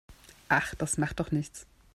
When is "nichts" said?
1.31-1.67